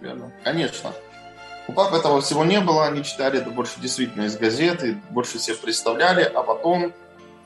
Верно. 0.00 0.32
Конечно. 0.42 0.92
У 1.68 1.72
папы 1.72 1.96
этого 1.96 2.20
всего 2.20 2.44
не 2.44 2.60
было, 2.60 2.86
они 2.86 3.04
читали 3.04 3.40
это 3.40 3.50
больше 3.50 3.80
действительно 3.80 4.24
из 4.24 4.36
газеты, 4.36 5.00
больше 5.10 5.38
всех 5.38 5.60
представляли, 5.60 6.22
а 6.22 6.42
потом 6.42 6.86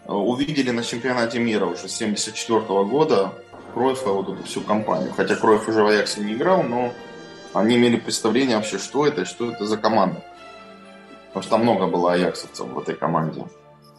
э, 0.06 0.12
увидели 0.12 0.70
на 0.70 0.82
чемпионате 0.82 1.38
мира 1.38 1.66
уже 1.66 1.88
74 1.88 2.61
года 2.85 3.32
Кройфа, 3.75 4.11
вот 4.11 4.30
эту 4.30 4.42
всю 4.44 4.62
компанию. 4.62 5.12
Хотя 5.14 5.37
Кройф 5.37 5.68
уже 5.68 5.82
в 5.82 5.87
Аяксе 5.87 6.23
не 6.23 6.32
играл, 6.32 6.62
но 6.62 6.92
они 7.52 7.76
имели 7.76 7.96
представление 7.96 8.56
вообще, 8.56 8.78
что 8.78 9.06
это 9.06 9.23
и 9.23 9.25
что 9.25 9.52
это 9.52 9.66
за 9.66 9.76
команда. 9.76 10.23
Потому 11.28 11.42
что 11.42 11.50
там 11.50 11.62
много 11.62 11.87
было 11.87 12.14
аяксовцев 12.14 12.66
в 12.66 12.78
этой 12.78 12.94
команде 12.94 13.44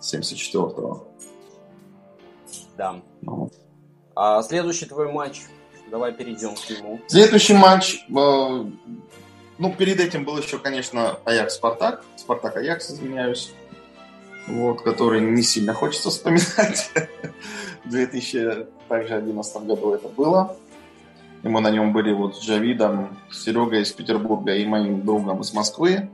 74-го. 0.01 1.07
Да. 2.75 3.01
Ну. 3.21 3.51
А 4.15 4.41
следующий 4.41 4.85
твой 4.85 5.11
матч, 5.11 5.43
давай 5.91 6.11
перейдем 6.13 6.55
к 6.55 6.69
нему. 6.69 6.99
Следующий 7.07 7.53
матч, 7.53 8.03
э, 8.09 8.65
ну, 9.57 9.73
перед 9.73 9.99
этим 9.99 10.23
был 10.23 10.37
еще, 10.37 10.59
конечно, 10.59 11.19
Аякс-Спартак. 11.25 12.03
Спартак-Аякс, 12.15 12.91
извиняюсь. 12.91 13.53
Вот, 14.47 14.81
который 14.81 15.19
не 15.19 15.41
сильно 15.41 15.73
хочется 15.73 16.09
вспоминать. 16.09 16.91
В 17.83 17.89
2011 17.89 19.57
году 19.63 19.93
это 19.93 20.07
было. 20.09 20.55
И 21.43 21.47
мы 21.47 21.61
на 21.61 21.69
нем 21.69 21.91
были 21.91 22.13
вот 22.13 22.37
с 22.37 22.41
Джавидом, 22.41 23.17
Серегой 23.31 23.81
из 23.81 23.91
Петербурга 23.91 24.53
и 24.53 24.65
моим 24.65 25.05
другом 25.05 25.41
из 25.41 25.53
Москвы. 25.53 26.09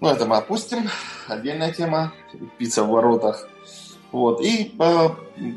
Ну, 0.00 0.08
это 0.08 0.26
мы 0.26 0.36
опустим. 0.36 0.88
Отдельная 1.28 1.72
тема. 1.72 2.12
Пицца 2.58 2.84
в 2.84 2.88
воротах. 2.88 3.48
Вот. 4.12 4.40
И 4.40 4.74
э, 4.78 5.08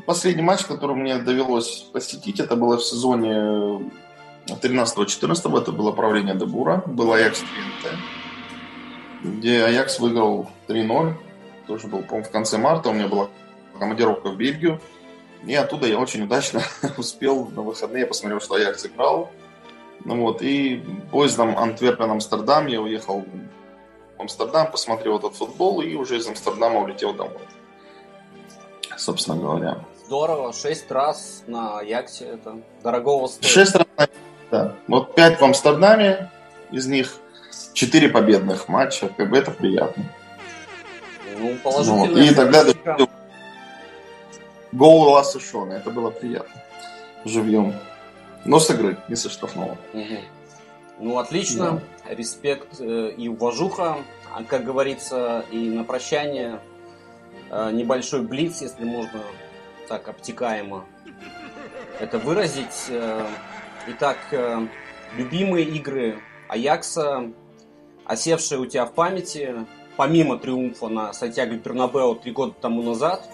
последний 0.06 0.42
матч, 0.42 0.64
который 0.64 0.96
мне 0.96 1.18
довелось 1.18 1.86
посетить, 1.92 2.40
это 2.40 2.56
было 2.56 2.76
в 2.76 2.84
сезоне 2.84 3.90
13-14, 4.54 5.60
это 5.60 5.72
было 5.72 5.92
правление 5.92 6.34
Дебура, 6.34 6.82
был 6.86 7.12
Аякс 7.12 7.40
Твинте, 7.40 7.98
где 9.22 9.64
Аякс 9.64 9.98
выиграл 10.00 10.48
3-0, 10.68 11.14
тоже 11.66 11.88
был, 11.88 12.02
по-моему, 12.02 12.24
в 12.24 12.30
конце 12.30 12.58
марта, 12.58 12.88
у 12.88 12.92
меня 12.92 13.08
была 13.08 13.28
командировка 13.78 14.30
в 14.30 14.36
Бельгию, 14.36 14.80
и 15.46 15.54
оттуда 15.54 15.86
я 15.86 15.98
очень 15.98 16.24
удачно 16.24 16.62
успел 16.96 17.46
на 17.46 17.62
выходные, 17.62 18.02
я 18.02 18.06
посмотрел, 18.06 18.40
что 18.40 18.54
Аякс 18.54 18.86
играл, 18.86 19.30
ну 20.04 20.20
вот, 20.22 20.42
и 20.42 20.82
поездом 21.10 21.56
Антверпен-Амстердам 21.58 22.68
я 22.68 22.80
уехал 22.80 23.24
в 24.16 24.20
Амстердам, 24.20 24.70
посмотрел 24.70 25.18
этот 25.18 25.34
футбол 25.34 25.80
и 25.80 25.94
уже 25.94 26.18
из 26.18 26.26
Амстердама 26.26 26.80
улетел 26.80 27.12
домой. 27.14 27.40
Собственно 28.96 29.36
говоря. 29.36 29.84
Здорово, 30.06 30.52
шесть 30.52 30.90
раз 30.90 31.44
на 31.46 31.78
Аяксе, 31.78 32.24
это 32.24 32.60
дорогого 32.82 33.26
стоит. 33.26 33.44
Шесть 33.44 33.74
раз, 33.74 33.86
да. 34.50 34.74
Вот 34.86 35.14
пять 35.14 35.40
в 35.40 35.44
Амстердаме, 35.44 36.30
из 36.70 36.86
них 36.86 37.16
четыре 37.72 38.08
победных 38.08 38.68
матча, 38.68 39.08
как 39.08 39.30
бы 39.30 39.38
это 39.38 39.50
приятно. 39.50 40.04
Ну, 41.38 41.56
Вот. 41.62 42.16
И 42.16 42.34
тогда 42.34 42.64
гол 44.72 45.10
Ласса 45.10 45.40
Шона, 45.40 45.74
это 45.74 45.90
было 45.90 46.10
приятно. 46.10 46.60
Живьем. 47.24 47.74
Но 48.44 48.58
с 48.58 48.70
игры, 48.70 48.96
не 49.08 49.16
со 49.16 49.28
штрафного. 49.28 49.76
Мгм. 49.92 50.18
Ну, 51.00 51.18
отлично. 51.18 51.80
Респект 52.08 52.80
э, 52.80 53.10
и 53.16 53.28
уважуха. 53.28 53.98
А, 54.34 54.42
как 54.42 54.64
говорится, 54.64 55.44
и 55.50 55.68
на 55.68 55.84
прощание 55.84 56.60
э, 57.50 57.70
небольшой 57.72 58.22
блиц, 58.22 58.62
если 58.62 58.84
можно 58.84 59.20
так 59.88 60.08
обтекаемо 60.08 60.84
это 62.00 62.18
выразить. 62.18 62.90
Э, 63.88 63.92
Итак, 63.92 64.18
э, 64.32 64.66
любимые 65.16 65.66
игры 65.66 66.20
Аякса, 66.48 67.32
осевшие 68.04 68.60
у 68.60 68.66
тебя 68.66 68.84
в 68.84 68.92
памяти, 68.92 69.66
помимо 69.96 70.38
триумфа 70.38 70.88
на 70.88 71.12
Сантьяго 71.12 71.56
Бернабео 71.56 72.14
три 72.14 72.32
года 72.32 72.54
тому 72.60 72.82
назад, 72.82 73.28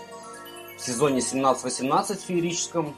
в 0.78 0.80
сезоне 0.80 1.20
17-18 1.20 2.24
феерическом. 2.26 2.94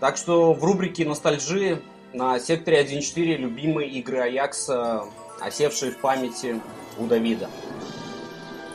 Так 0.00 0.16
что 0.16 0.52
в 0.54 0.64
рубрике 0.64 1.04
«Ностальжи» 1.04 1.82
на 2.12 2.38
секторе 2.38 2.82
1.4 2.82 3.36
любимые 3.36 3.90
игры 3.90 4.18
Аякса, 4.18 5.04
осевшие 5.40 5.92
в 5.92 5.98
памяти 5.98 6.60
у 6.98 7.06
Давида. 7.06 7.48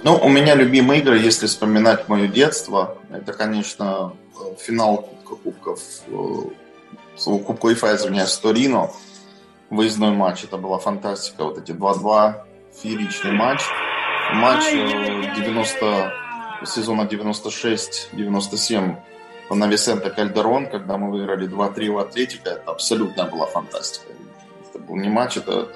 Ну, 0.04 0.18
у 0.18 0.28
меня 0.28 0.54
любимые 0.54 1.02
игры, 1.02 1.18
если 1.18 1.48
вспоминать 1.48 2.10
мое 2.10 2.28
детство, 2.28 2.98
это, 3.10 3.32
конечно, 3.34 4.14
э, 4.36 4.56
финал 4.60 5.10
Кубка 5.24 5.36
Кубков, 5.36 5.80
э, 7.16 7.18
с- 7.18 7.24
Кубка 7.26 7.66
УЕФА, 7.68 7.96
извиняюсь, 7.96 8.30
с 8.30 8.38
Торино, 8.38 8.90
выездной 9.70 10.12
матч, 10.12 10.44
это 10.44 10.58
была 10.58 10.78
фантастика, 10.80 11.44
вот 11.46 11.58
эти 11.58 11.72
2-2, 11.72 12.44
фееричный 12.82 13.32
матч. 13.32 13.62
Матч 14.34 14.64
э, 14.72 15.34
90, 15.36 16.12
сезона 16.66 17.02
96-97 17.06 18.96
на 19.52 19.68
Висенте 19.68 20.10
Кальдерон, 20.10 20.68
когда 20.68 20.98
мы 20.98 21.12
выиграли 21.12 21.48
2-3 21.48 21.88
у 21.90 21.98
Атлетика, 22.00 22.50
это 22.52 22.72
абсолютно 22.72 23.26
была 23.26 23.46
фантастика. 23.46 24.12
Это 24.70 24.80
был 24.80 24.96
не 24.96 25.10
матч, 25.10 25.38
это 25.38 25.68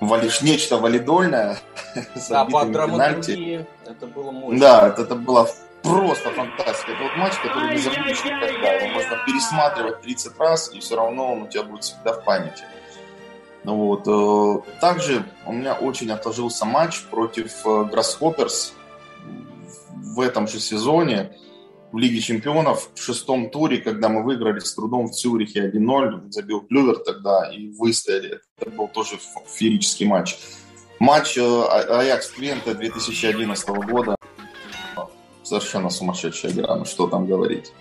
вали- 0.00 0.30
нечто 0.42 0.78
валидольное, 0.78 1.58
Да, 2.30 2.44
по 2.46 2.64
пенальти. 2.64 3.66
это 3.84 4.06
было 4.06 4.30
мощно. 4.30 4.58
Да, 4.60 4.88
это, 4.88 5.02
это 5.02 5.14
была 5.16 5.46
просто 5.86 6.30
фантастика. 6.30 6.92
Это 6.92 7.02
вот 7.04 7.16
матч, 7.16 7.34
который 7.38 7.70
не 7.72 7.78
забудешь 7.78 8.24
никогда. 8.24 8.72
Его 8.72 8.94
можно 8.94 9.16
пересматривать 9.26 10.00
30 10.02 10.38
раз, 10.38 10.72
и 10.74 10.80
все 10.80 10.96
равно 10.96 11.32
он 11.32 11.42
у 11.42 11.48
тебя 11.48 11.62
будет 11.64 11.84
всегда 11.84 12.12
в 12.14 12.24
памяти. 12.24 12.64
Ну 13.64 13.76
вот. 13.76 14.06
э, 14.06 14.78
Также 14.80 15.24
у 15.44 15.52
меня 15.52 15.74
очень 15.74 16.10
отложился 16.10 16.64
матч 16.64 17.02
против 17.10 17.52
э, 17.66 17.84
Гроссхопперс 17.84 18.74
в 19.90 20.20
этом 20.20 20.46
же 20.48 20.60
сезоне 20.60 21.32
в 21.92 21.98
Лиге 21.98 22.20
Чемпионов 22.20 22.90
в 22.94 23.00
шестом 23.02 23.48
туре, 23.50 23.78
когда 23.78 24.08
мы 24.08 24.22
выиграли 24.22 24.58
с 24.60 24.74
трудом 24.74 25.06
в 25.06 25.12
Цюрихе 25.12 25.70
1-0, 25.70 26.30
забил 26.30 26.60
Клювер 26.62 26.96
тогда 26.98 27.50
и 27.52 27.68
выстояли. 27.68 28.40
Это 28.58 28.70
был 28.70 28.88
тоже 28.88 29.18
феерический 29.46 30.06
матч. 30.06 30.36
Матч 30.98 31.36
э, 31.38 31.42
А- 31.42 32.00
Аякс 32.00 32.30
Твенте 32.30 32.74
2011 32.74 33.68
года 33.68 34.15
совершенно 35.46 35.90
сумасшедшая 35.90 36.52
игра, 36.52 36.76
ну 36.76 36.84
что 36.84 37.06
там 37.06 37.26
говорить. 37.26 37.72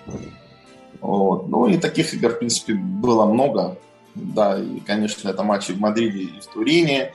Вот. 1.02 1.48
Ну 1.48 1.68
и 1.68 1.78
таких 1.78 2.14
игр, 2.14 2.30
в 2.30 2.40
принципе, 2.40 2.74
было 2.74 3.26
много. 3.26 3.78
Да, 4.14 4.58
и, 4.58 4.80
конечно, 4.80 5.30
это 5.30 5.44
матчи 5.44 5.74
в 5.74 5.80
Мадриде 5.80 6.20
и 6.20 6.40
в 6.40 6.46
Турине, 6.46 7.14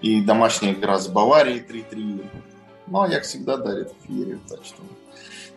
и 0.00 0.22
домашняя 0.22 0.72
игра 0.72 0.98
с 0.98 1.08
Баварией 1.08 1.60
3-3. 1.60 2.24
Ну, 2.86 3.02
а 3.02 3.08
я 3.08 3.20
всегда 3.20 3.58
дарит 3.58 3.92
феерию, 4.06 4.40
так 4.48 4.64
что... 4.64 4.82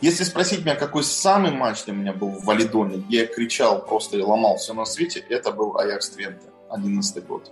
Если 0.01 0.23
спросить 0.23 0.65
меня, 0.65 0.75
какой 0.75 1.03
самый 1.03 1.51
матч 1.51 1.85
для 1.85 1.93
меня 1.93 2.11
был 2.11 2.29
в 2.29 2.43
Валидоне, 2.43 2.97
где 2.97 3.19
я 3.19 3.27
кричал 3.27 3.85
просто 3.85 4.17
и 4.17 4.21
ломал 4.21 4.57
все 4.57 4.73
на 4.73 4.83
свете, 4.83 5.23
это 5.29 5.51
был 5.51 5.77
Аякс 5.77 6.09
Твенте, 6.09 6.47
11 6.69 7.25
год. 7.27 7.51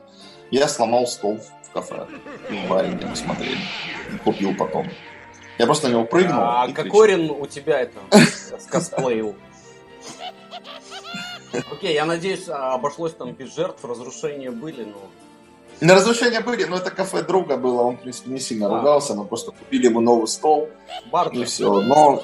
Я 0.49 0.67
сломал 0.67 1.05
стол 1.05 1.37
в 1.37 1.71
кафе, 1.71 2.07
в 2.49 2.69
баре, 2.69 2.97
смотрели. 3.13 3.59
Купил 4.23 4.55
потом. 4.55 4.87
Я 5.59 5.65
просто 5.65 5.89
на 5.89 5.91
него 5.91 6.05
прыгнул 6.05 6.41
А. 6.41 6.71
Кокорин 6.71 7.29
у 7.29 7.45
тебя 7.45 7.81
это 7.81 7.99
скосплеил. 8.59 9.35
Окей, 11.71 11.93
я 11.93 12.05
надеюсь, 12.05 12.47
обошлось 12.47 13.13
там 13.13 13.33
без 13.33 13.53
жертв, 13.53 13.83
разрушения 13.83 14.51
были, 14.51 14.85
но... 14.85 14.97
На 15.81 15.95
разрушения 15.95 16.41
были, 16.41 16.63
но 16.65 16.77
это 16.77 16.91
кафе 16.91 17.23
друга 17.23 17.57
было, 17.57 17.81
он, 17.81 17.97
в 17.97 18.01
принципе, 18.01 18.31
не 18.31 18.39
сильно 18.39 18.67
А. 18.67 18.77
ругался, 18.77 19.15
мы 19.15 19.25
просто 19.25 19.51
купили 19.51 19.85
ему 19.85 19.99
новый 19.99 20.27
стол, 20.27 20.69
Бар 21.11 21.29
и 21.33 21.43
все. 21.43 21.81
Но 21.81 22.23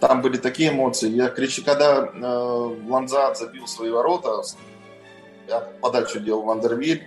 там 0.00 0.22
были 0.22 0.36
такие 0.36 0.70
эмоции. 0.70 1.08
Я 1.08 1.28
кричу, 1.28 1.64
когда 1.64 2.08
э, 2.12 2.76
Ланзат 2.88 3.38
забил 3.38 3.66
свои 3.66 3.90
ворота, 3.90 4.42
я 5.48 5.60
подачу 5.80 6.20
делал 6.20 6.42
Вандервиль, 6.42 7.06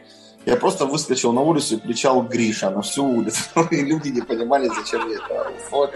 я 0.50 0.56
просто 0.56 0.86
выскочил 0.86 1.32
на 1.32 1.42
улицу 1.42 1.76
и 1.76 1.80
кричал 1.80 2.22
Гриша 2.24 2.70
на 2.70 2.82
всю 2.82 3.06
улицу. 3.06 3.44
И 3.72 3.82
люди 3.82 4.10
не 4.10 4.22
понимали, 4.22 4.68
зачем 4.68 5.08
я 5.10 5.18
это 5.18 5.42
ору. 5.42 5.92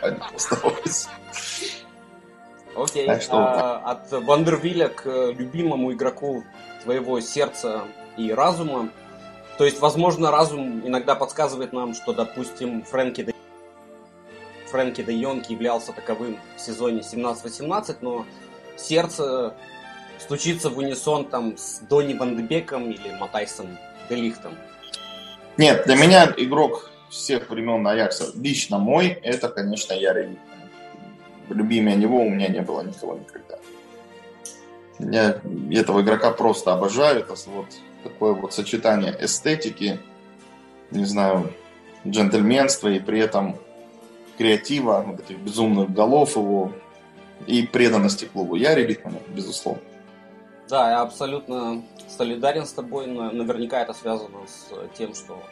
Они 0.00 0.18
просто. 0.30 0.56
Окей, 2.74 3.06
Так 3.06 3.22
что 3.22 3.36
а, 3.36 3.76
от 3.90 4.12
Вандервилля 4.12 4.88
к 4.88 5.06
э, 5.06 5.32
любимому 5.32 5.92
игроку 5.92 6.44
твоего 6.84 7.20
сердца 7.20 7.82
и 8.16 8.32
разума. 8.32 8.90
То 9.58 9.64
есть, 9.64 9.80
возможно, 9.80 10.30
разум 10.30 10.86
иногда 10.86 11.16
подсказывает 11.16 11.72
нам, 11.72 11.94
что, 11.94 12.12
допустим, 12.12 12.84
Фрэнки 12.84 13.24
де... 13.24 13.34
Фрэнки 14.70 15.02
де 15.02 15.12
Йонг 15.12 15.50
являлся 15.50 15.92
таковым 15.92 16.38
в 16.56 16.60
сезоне 16.60 17.00
17-18, 17.00 17.96
но 18.00 18.24
сердце 18.76 19.54
стучится 20.18 20.70
в 20.70 20.78
унисон 20.78 21.24
там 21.24 21.56
с 21.56 21.80
Донни 21.80 22.14
Вандебеком 22.14 22.90
или 22.90 23.10
Матайсом 23.18 23.76
Делихтом. 24.08 24.54
Нет, 25.56 25.84
для 25.86 25.96
меня 25.96 26.32
игрок 26.36 26.90
всех 27.10 27.50
времен 27.50 27.86
Аякса, 27.86 28.30
лично 28.34 28.78
мой, 28.78 29.08
это, 29.08 29.48
конечно, 29.48 29.92
Ярый 29.92 30.38
Любимее 31.48 31.96
него 31.96 32.22
у 32.22 32.28
меня 32.28 32.48
не 32.48 32.60
было 32.60 32.82
никого 32.82 33.14
никогда. 33.14 33.58
Я 34.98 35.40
этого 35.72 36.02
игрока 36.02 36.30
просто 36.30 36.74
обожаю. 36.74 37.20
Это 37.20 37.34
вот 37.46 37.66
такое 38.02 38.34
вот 38.34 38.52
сочетание 38.52 39.16
эстетики, 39.18 39.98
не 40.90 41.04
знаю, 41.04 41.52
джентльменства 42.06 42.88
и 42.88 42.98
при 42.98 43.20
этом 43.20 43.56
креатива, 44.36 45.02
вот 45.06 45.20
этих 45.20 45.38
безумных 45.38 45.92
голов 45.92 46.36
его 46.36 46.72
и 47.46 47.66
преданности 47.66 48.26
клубу. 48.26 48.56
Я 48.56 48.74
Литман, 48.74 49.14
безусловно. 49.28 49.82
Да, 50.68 50.90
я 50.90 51.00
абсолютно 51.00 51.82
солидарен 52.08 52.66
с 52.66 52.72
тобой. 52.72 53.06
но 53.06 53.30
Наверняка 53.30 53.80
это 53.80 53.94
связано 53.94 54.46
с 54.46 54.96
тем, 54.96 55.14
что 55.14 55.42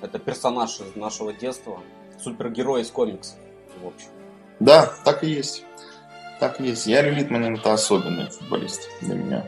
это 0.00 0.18
персонаж 0.18 0.80
из 0.80 0.96
нашего 0.96 1.32
детства, 1.32 1.80
супергерой 2.22 2.82
из 2.82 2.90
комиксов, 2.90 3.36
в 3.82 3.86
общем. 3.86 4.08
Да, 4.60 4.92
так 5.04 5.24
и 5.24 5.28
есть. 5.28 5.64
Так 6.40 6.60
и 6.60 6.68
есть. 6.68 6.86
Яри 6.86 7.10
Литманин 7.10 7.56
это 7.56 7.72
особенный 7.72 8.30
футболист 8.30 8.88
для 9.00 9.14
меня. 9.14 9.46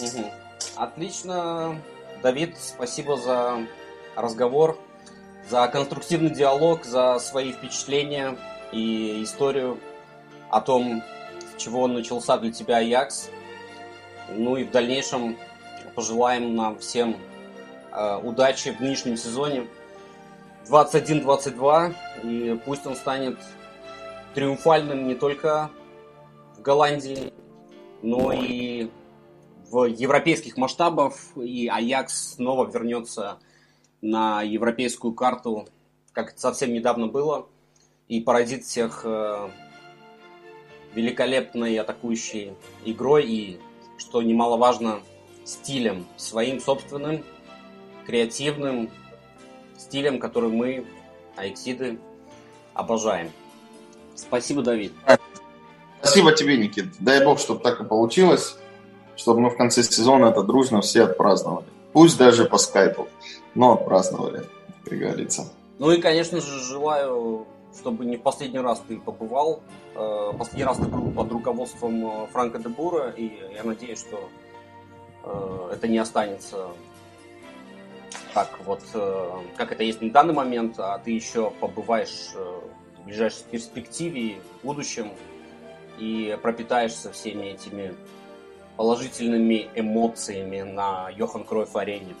Мгм. 0.00 0.30
Отлично, 0.76 1.80
Давид, 2.22 2.56
спасибо 2.58 3.16
за 3.16 3.66
разговор, 4.16 4.78
за 5.48 5.68
конструктивный 5.68 6.30
диалог, 6.30 6.84
за 6.84 7.18
свои 7.18 7.52
впечатления 7.52 8.36
и 8.72 9.22
историю 9.22 9.78
о 10.50 10.60
том, 10.60 11.02
с 11.56 11.62
чего 11.62 11.86
начался 11.86 12.38
для 12.38 12.50
тебя 12.50 12.78
Аякс. 12.78 13.30
Ну 14.30 14.56
и 14.56 14.64
в 14.64 14.70
дальнейшем 14.70 15.36
пожелаем 15.94 16.54
нам 16.54 16.78
всем 16.78 17.16
э, 17.92 18.20
удачи 18.22 18.72
в 18.72 18.80
нынешнем 18.80 19.16
сезоне. 19.16 19.66
21-22, 20.68 21.94
и 22.22 22.60
пусть 22.64 22.86
он 22.86 22.96
станет 22.96 23.38
триумфальным 24.34 25.06
не 25.06 25.14
только 25.14 25.70
в 26.56 26.62
Голландии, 26.62 27.32
но 28.02 28.32
и 28.32 28.90
в 29.70 29.84
европейских 29.84 30.56
масштабах, 30.56 31.14
и 31.36 31.68
Аякс 31.68 32.34
снова 32.34 32.66
вернется 32.70 33.38
на 34.00 34.42
европейскую 34.42 35.14
карту, 35.14 35.68
как 36.12 36.38
совсем 36.38 36.72
недавно 36.72 37.08
было, 37.08 37.46
и 38.08 38.20
поразит 38.20 38.64
всех 38.64 39.02
э, 39.04 39.48
великолепной 40.94 41.76
атакующей 41.78 42.54
игрой. 42.84 43.26
И, 43.26 43.60
что 43.98 44.22
немаловажно, 44.22 45.00
стилем, 45.44 46.06
своим 46.16 46.60
собственным, 46.60 47.24
креативным 48.06 48.90
стилем, 49.76 50.18
который 50.18 50.50
мы, 50.50 50.86
Аяксиды, 51.36 51.98
обожаем. 52.72 53.30
Спасибо, 54.14 54.62
Давид. 54.62 54.92
Спасибо 56.00 56.32
тебе, 56.32 56.56
Никит. 56.56 56.86
Дай 56.98 57.24
бог, 57.24 57.38
чтобы 57.38 57.60
так 57.60 57.80
и 57.80 57.84
получилось, 57.84 58.56
чтобы 59.16 59.40
мы 59.40 59.50
в 59.50 59.56
конце 59.56 59.82
сезона 59.82 60.26
это 60.26 60.42
дружно 60.42 60.80
все 60.80 61.04
отпраздновали. 61.04 61.66
Пусть 61.92 62.18
даже 62.18 62.44
по 62.44 62.58
скайпу, 62.58 63.08
но 63.54 63.72
отпраздновали, 63.74 64.42
как 64.84 64.98
говорится. 64.98 65.48
Ну 65.78 65.90
и, 65.90 66.00
конечно 66.00 66.40
же, 66.40 66.60
желаю, 66.60 67.46
чтобы 67.78 68.04
не 68.04 68.16
в 68.16 68.22
последний 68.22 68.60
раз 68.60 68.82
ты 68.86 68.98
побывал. 68.98 69.62
Э, 69.94 70.32
Последний 70.38 70.64
раз 70.64 70.78
ты 70.78 70.84
был 70.84 71.10
под 71.10 71.30
руководством 71.32 72.06
э, 72.06 72.26
Франка 72.32 72.58
де 72.58 72.68
Бура, 72.68 73.10
и 73.10 73.30
я 73.54 73.64
надеюсь, 73.64 74.00
что 74.00 74.28
э, 75.24 75.70
это 75.74 75.88
не 75.88 75.98
останется 75.98 76.68
так 78.32 78.58
вот, 78.64 78.82
э, 78.94 79.30
как 79.56 79.72
это 79.72 79.84
есть 79.84 80.02
на 80.02 80.10
данный 80.10 80.34
момент, 80.34 80.78
а 80.78 80.98
ты 80.98 81.12
еще 81.12 81.50
побываешь 81.60 82.32
э, 82.34 82.60
в 82.98 83.04
ближайшей 83.04 83.44
перспективе, 83.50 84.40
в 84.60 84.66
будущем, 84.66 85.12
и 85.98 86.36
пропитаешься 86.42 87.12
всеми 87.12 87.46
этими 87.46 87.94
положительными 88.76 89.68
эмоциями 89.76 90.62
на 90.62 91.08
Йохан 91.10 91.44
Кройф 91.44 91.76
арене. 91.76 92.16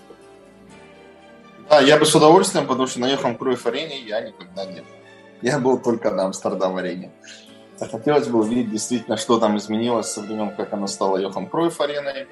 Да, 1.68 1.80
я 1.80 1.98
бы 1.98 2.06
с 2.06 2.14
удовольствием, 2.14 2.66
потому 2.66 2.86
что 2.86 3.00
на 3.00 3.08
Йохан 3.08 3.36
Круйф 3.36 3.66
арене 3.66 3.98
я 4.00 4.20
никогда 4.20 4.64
не 4.66 4.80
был. 4.80 4.86
Я 5.44 5.58
был 5.58 5.78
только 5.78 6.10
на 6.10 6.24
Амстердам 6.24 6.78
арене. 6.78 7.10
А 7.78 7.84
Хотелось 7.84 8.28
бы 8.28 8.38
увидеть 8.38 8.70
действительно, 8.70 9.18
что 9.18 9.38
там 9.38 9.58
изменилось 9.58 10.10
со 10.10 10.22
времен, 10.22 10.56
как 10.56 10.72
она 10.72 10.86
стала 10.86 11.18
Йохан 11.18 11.48
Круйф 11.48 11.82
ареной. 11.82 12.28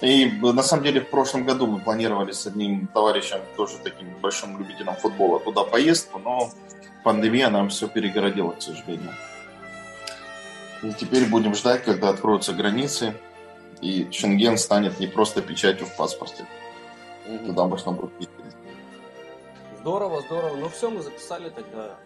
И 0.00 0.26
на 0.40 0.62
самом 0.62 0.84
деле 0.84 1.00
в 1.00 1.10
прошлом 1.10 1.44
году 1.44 1.66
мы 1.66 1.80
планировали 1.80 2.30
с 2.30 2.46
одним 2.46 2.86
товарищем, 2.86 3.40
тоже 3.56 3.78
таким 3.82 4.14
большим 4.22 4.58
любителем 4.58 4.94
футбола, 4.94 5.40
туда 5.40 5.64
поездку, 5.64 6.20
но 6.20 6.50
пандемия 7.02 7.50
нам 7.50 7.68
все 7.68 7.88
перегородила, 7.88 8.52
к 8.52 8.62
сожалению. 8.62 9.10
И 10.84 10.92
теперь 10.92 11.28
будем 11.28 11.52
ждать, 11.56 11.82
когда 11.82 12.10
откроются 12.10 12.52
границы, 12.52 13.14
и 13.80 14.06
Шенген 14.12 14.56
станет 14.56 15.00
не 15.00 15.08
просто 15.08 15.42
печатью 15.42 15.88
в 15.88 15.96
паспорте. 15.96 16.46
Туда 17.44 17.64
можно 17.64 17.90
будет 17.90 18.12
ездить. 18.20 18.56
Здорово, 19.80 20.20
здорово. 20.20 20.54
Ну 20.54 20.68
все, 20.68 20.90
мы 20.90 21.02
записали 21.02 21.48
тогда 21.48 21.96